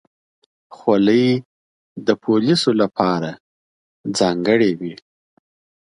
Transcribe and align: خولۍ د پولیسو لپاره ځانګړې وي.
خولۍ 0.75 1.27
د 2.05 2.09
پولیسو 2.23 2.69
لپاره 2.81 3.29
ځانګړې 4.17 4.71
وي. 4.79 4.95